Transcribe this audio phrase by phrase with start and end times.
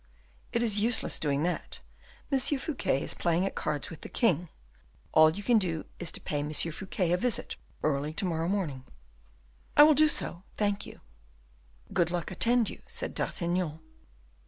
[0.51, 1.77] "It is useless doing that;
[2.31, 2.39] M.
[2.39, 4.49] Fouquet is playing at cards with the king.
[5.11, 6.51] All you can do is to pay M.
[6.51, 8.83] Fouquet a visit early to morrow morning."
[9.77, 10.41] "I will do so.
[10.55, 11.01] Thank you."
[11.93, 13.79] "Good luck attend you," said D'Artagnan.